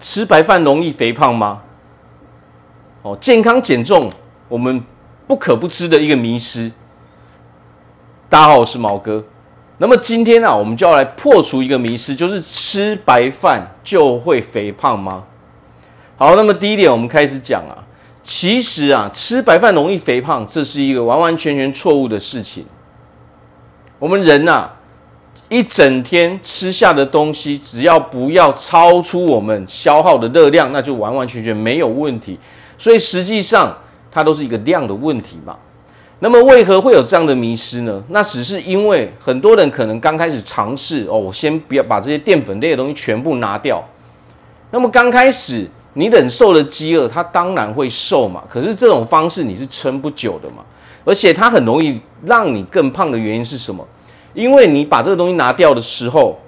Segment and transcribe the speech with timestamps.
[0.00, 1.62] 吃白饭容易肥胖吗？
[3.02, 4.10] 哦，健康减重，
[4.48, 4.82] 我们
[5.26, 6.70] 不可不知的一个迷思。
[8.28, 9.24] 大家好，我是毛哥。
[9.78, 15.24] 那么今天啊，我们就要来破除一个迷思，就是吃白饭就会肥胖吗？
[16.16, 17.84] 好，那么第一点，我们开始讲啊。
[18.22, 22.66] 其实啊，吃白饭容易肥胖，这是一个完完全全错误的事情。
[23.98, 24.70] 我们人呐，
[25.48, 32.38] 一整天吃下的东西，只要不要超出我们消耗的热量，那就完完全全没有问题。
[32.76, 33.76] 所以实际上，
[34.10, 35.56] 它都是一个量的问题嘛。
[36.20, 38.02] 那么为何会有这样的迷失呢？
[38.08, 43.82] 那只是因为很多人可能刚开始尝试哦，我先不要把这些淀粉类的东西全部拿掉。
[44.70, 48.42] 那么刚开始你忍受了饥饿，它当然会瘦嘛。
[48.50, 50.64] 可是这种方式你是撑不久的嘛，
[51.04, 53.86] 而且它很容易让你更胖的原因是什么？
[54.38, 56.38] 因为你把这个东西拿掉的时候，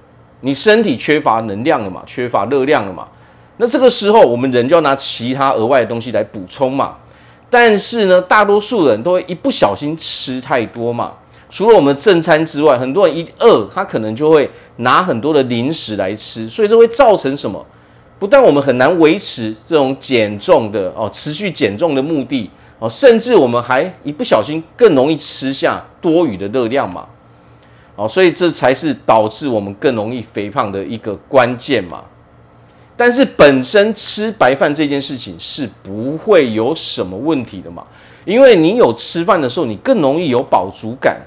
[0.42, 3.08] 你身体缺乏能量了嘛，缺乏热量了嘛。
[3.56, 6.95] 那这个时候，我们人就要拿其他额外的东西来补充嘛。
[7.50, 11.15] 但是呢，大多数人都会一不小心吃太多嘛。
[11.50, 17.66] 除了我们正餐之外，很多人一饿，他可能就会拿很多的零食来吃，所以这会造成什么？
[18.20, 27.04] 不但我们很难维持这种减重的哦，持续减重的目的哦，甚至我们还一不小心更容易吃下多余的热量嘛。
[28.01, 32.02] 哦，所以这才是导致我们更容易肥胖的一个关键嘛。
[32.96, 37.84] 但是本身吃白饭这件事情是不会有什么问题的嘛，
[38.24, 41.21] 因为你有吃饭的时候，你更容易有饱足感，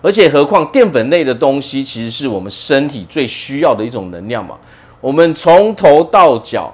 [0.00, 4.56] 而且何况淀粉类的东西其实是我们身体最需要的一种能量嘛。
[5.00, 6.72] 我们从头到脚，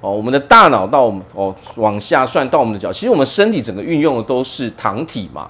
[0.00, 5.46] 哦，我们的大脑到我们哦往下算到我们的脚，其实我们身体整个运用的都是糖体嘛。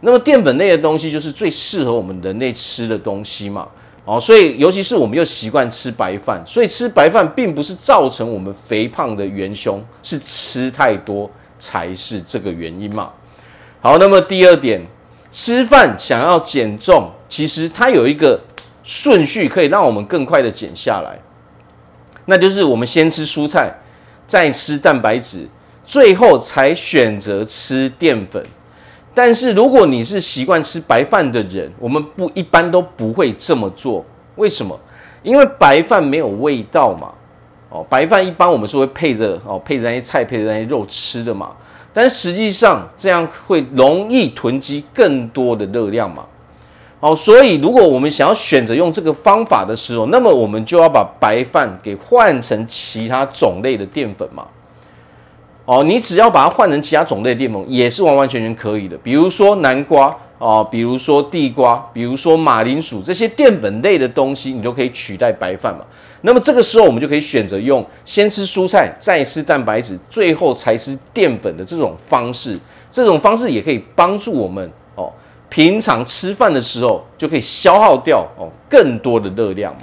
[0.00, 3.66] 那么淀粉类的东西就是最适合我们人类吃的东西嘛。
[4.04, 13.10] 哦，所以尤其是我们又习惯吃白饭，所以吃白饭并不是造成我们肥胖的元凶，是吃太多才是这个原因嘛。
[13.80, 14.80] 好，那么第二点，
[15.32, 18.40] 吃饭想要减重，其实它有一个
[18.84, 21.18] 顺序可以让我们更快的减下来，
[22.26, 23.74] 那就是我们先吃蔬菜，
[24.28, 25.48] 再吃蛋白质，
[25.84, 28.40] 最后才选择吃淀粉。
[29.16, 34.04] 但是如果你是习惯吃白饭的人，我们不一般都不会这么做。
[34.34, 34.78] 为什么？
[35.22, 37.10] 因为白饭没有味道嘛。
[37.70, 41.50] 哦，白饭一般我们是会配着哦，配着那些菜，配着那些肉吃的嘛。
[41.94, 46.22] 但实际上这样会容易囤积更多的热量嘛。
[47.00, 54.46] 哦，所以如果我们想要选择用这个方法的时候，那么我们就要把白饭给换成其他种类的淀粉嘛。
[55.66, 58.96] 哦，你只要把它换成其他种类的淀粉，也是完完全全可以的。
[58.98, 65.84] 比如说南瓜哦，比如说地瓜，比如说马铃薯这些淀粉类的东西，你就可以取代白饭嘛。
[66.22, 72.58] 那么这个时候，我们就可以选择用先吃蔬菜，再吃蛋白质，最后才吃淀粉的这种方式。
[72.92, 75.12] 这种方式也可以帮助我们哦，
[75.48, 79.82] 平常吃饭的时候就可以消耗掉哦更多的热量嘛。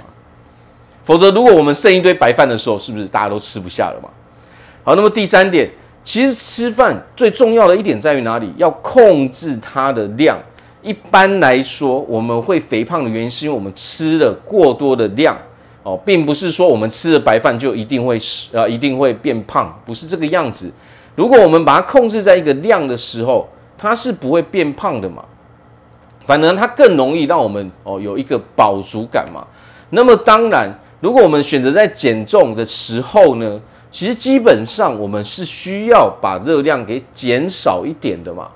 [1.04, 4.08] 否则，如果我们剩一堆白饭的时候，是不是大家都吃不下了嘛？
[4.86, 5.70] 好，那么第三点，
[6.04, 8.52] 其实吃饭最重要的一点在于哪里？
[8.58, 10.38] 要控制它的量。
[10.82, 15.34] 一般来说，我们会肥胖的原因是因为我们吃了过多的量
[15.82, 18.18] 哦，并不是说我们吃了白饭就一定会
[18.52, 20.70] 呃一定会变胖，不是这个样子。
[21.16, 25.24] 如果我们把它控制在一个量的时候，它是不会变胖的嘛。
[26.26, 29.46] 反而它更容易让我们哦有一个饱足感嘛。
[29.88, 30.68] 那么当然，
[31.00, 33.58] 如果我们选择在减重的时候呢？
[33.94, 38.48] 其实基本上我们是需要把热量给减少一点的嘛，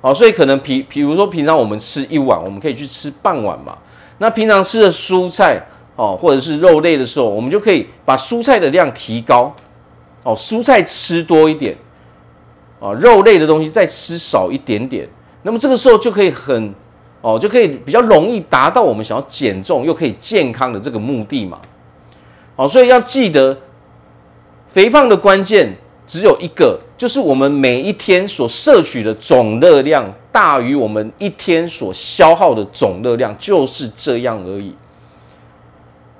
[0.00, 3.76] 好，所以可能比比如说平常我们吃一碗，我们可以去吃半碗嘛。
[4.18, 5.60] 那平常吃的蔬菜
[5.96, 9.52] 哦，或者是肉类的时候，我们就可以把蔬菜的量提高
[10.22, 11.76] 哦，蔬菜吃多一点
[12.78, 15.08] 哦，肉类的东西再吃少一点点。
[15.42, 16.72] 那么这个时候就可以很
[17.22, 21.58] 哦，就可以比较容易达到我们想要减重又可以健康的这个目的嘛。
[22.54, 23.58] 好，所以要记得。
[24.76, 25.74] 肥胖的关键
[26.06, 34.74] 只有一个，就是我们每一天所摄取的总热量大于我们一天所消耗的总热量，就是这样而已。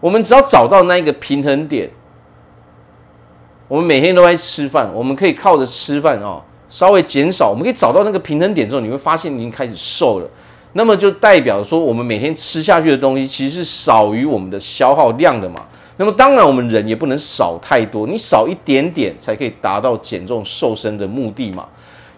[0.01, 1.91] 我们只要找到那一个平衡点，
[3.69, 10.31] 我们每天都在吃饭，我们可以靠着吃饭哦，稍微减少，我们可以找到那个平衡点之后，你会发现已经开始瘦了。
[10.73, 15.61] 那么就代表说，我们每天吃下去的东西其实是少于我们的消耗量的嘛。
[15.99, 21.67] 那么当然，我们人也不能少太多，你少一点点才可以达到减重瘦身的目的嘛。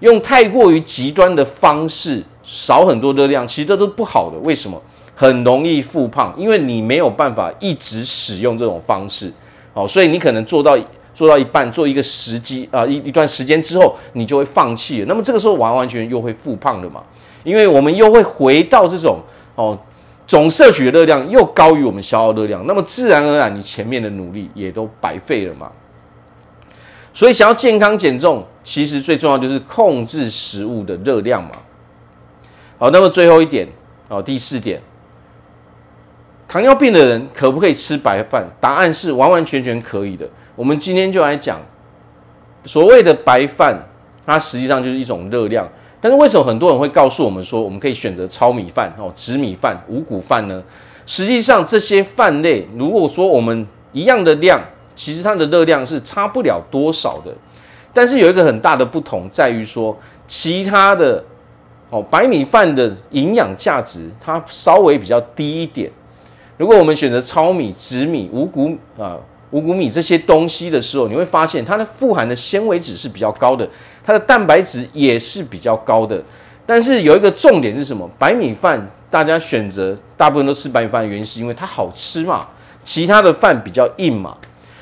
[0.00, 4.38] 用太过于极端的方式少很多热量，其实这都不好的。
[4.38, 4.80] 为什么？
[5.14, 9.32] 很容易复胖，因为你没有办法一直使用这种方式。
[9.74, 10.78] 哦，所以你可能做到
[11.12, 15.06] 做到一半，做一个时机啊一一段时间之后，你就会放弃了。
[15.08, 17.02] 那么这个时候完完全全又会复胖的嘛，
[17.42, 19.18] 因为我们又会回到这种
[19.56, 19.76] 哦。
[20.28, 25.72] 总摄取的热量又高于我们消耗热量，那么自然而然你前面的努力也都白费了嘛。
[27.14, 31.52] 所以想要健康减重，其实最重要就是控制食物的热量嘛。
[32.78, 33.66] 好，那么最后一点，
[34.08, 34.80] 哦，第四点，
[36.46, 38.46] 糖尿病的人可不可以吃白饭？
[38.60, 40.28] 答案是完完全全可以的。
[40.54, 41.58] 我们今天就来讲
[42.64, 43.82] 所谓的白饭，
[44.26, 45.66] 它实际上就是一种热量。
[46.00, 50.62] 但是为什么很多人会告诉我们说，我们可以选择糙米饭、哦紫米饭、五谷饭呢？
[51.06, 54.60] 实际上这些饭类，如果说我们一样的量，
[54.94, 57.32] 其实它的热量是差不了多少的。
[57.92, 59.96] 但是有一个很大的不同在于说，
[60.26, 61.24] 其他的
[61.90, 65.90] 哦白米饭的营养价值它稍微比较低一点。
[66.56, 69.16] 如果我们选择糙米、紫米、五谷啊。
[69.50, 73.68] 五谷米这些东西的时候，你会发现它的富含的纤维质是比较高的，
[74.04, 76.22] 它的蛋白质也是比较高的。
[76.66, 78.08] 但是有一个重点是什么？
[78.18, 82.46] 白米饭大家选择大部分都吃白米饭的原因是因为它好吃嘛，
[82.84, 84.36] 其他的饭比较硬嘛。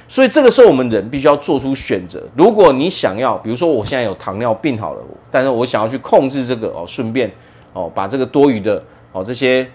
[0.09, 2.23] 所以这个时候我们人必须要做出选择。
[2.37, 7.31] 如果你想要，比如说我现在有糖尿病好了，但是我想要去控制这个哦，顺便
[7.73, 8.83] 哦把这个多余的
[9.13, 9.69] 哦这些。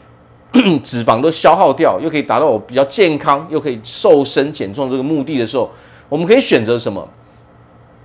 [0.84, 5.70] 脂肪都消耗掉，又可以达到我比较健康，又可以瘦身减重这个目的的时候，
[6.10, 7.08] 我们可以选择什么？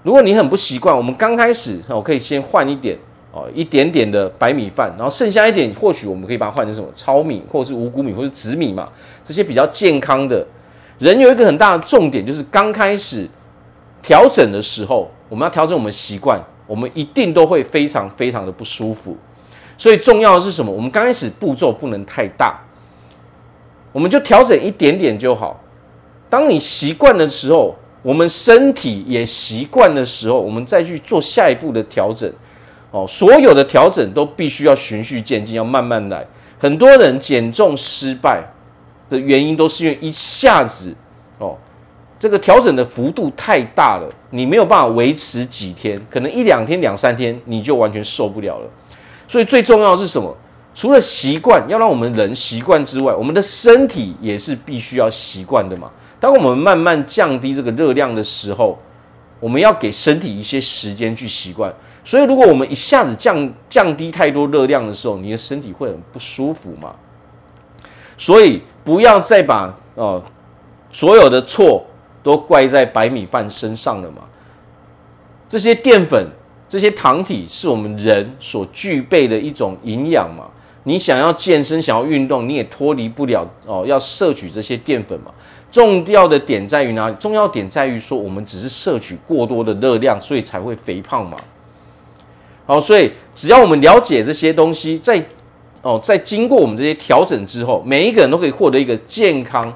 [0.02, 2.96] 如果你很不习惯，我们刚开始我可以先换一点
[3.32, 8.88] 哦，一点点的白米饭，然后剩下一点，或许我们可以把它换成什么糙米，或者是五谷米，或者是紫米嘛，
[9.24, 10.46] 这些比较健康的。
[11.00, 13.28] 人有一个很大的重点，就是刚开始
[14.00, 19.16] 调整的时候，我们要调整我们习惯，我们一定都会非常非常的不舒服。
[19.78, 20.72] 所以重要的是什么？
[20.72, 22.58] 我们刚开始步骤不能太大，
[23.92, 25.60] 我们就调整一点点就好。
[26.28, 32.30] 当你习惯的时候，我们身体也习惯的时候，我们再去做下一步的调整。
[32.90, 36.26] 哦，所有的调整都必须要循序渐进，要慢慢来。
[36.58, 38.42] 很多人减重失败
[39.10, 40.94] 的原因，都是因为一下子
[41.38, 41.56] 哦，
[42.18, 48.70] 这个调整的幅度太大了，你没有办法维持几天，可能一两天、两三天，你就完全受不了了。
[49.28, 50.36] 所以最重要的是什么？
[50.74, 55.90] 除了习惯要让我们人习惯之外，我们的身体也是必须要习惯的嘛。
[56.20, 58.78] 当我们慢慢降低这个热量的时候，
[59.40, 61.74] 我们要给身体一些时间去习惯。
[62.04, 66.94] 所以，如果我们一下子降降低太多热量的时候，你的身体会很不舒服嘛。
[68.18, 70.22] 所以，不要再把哦
[70.92, 71.86] 所有的错
[72.22, 74.22] 都怪在白米饭身上了嘛。
[75.48, 76.28] 这些淀粉。
[76.68, 80.50] 这些糖体是我们人所具备的一种营养嘛？
[80.84, 85.32] 你想要健身，想要运动，你也脱离不了哦，要摄取这些淀粉嘛。
[85.72, 87.14] 重要的点在于哪里？
[87.18, 91.36] 重要点在于说，我们只是摄取过多的热量，所以才会肥胖嘛。
[92.66, 95.24] 好，所以只要我们了解这些东西，在
[95.82, 99.72] 哦，在经过我们这些调整之后，每一个人都可以获得一个健康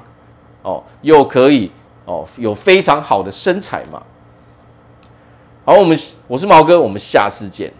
[0.61, 1.69] 哦，又可以
[2.05, 4.01] 哦，有非常好的身材嘛。
[5.71, 5.97] 好，我们
[6.27, 7.71] 我是毛哥，我们下次见。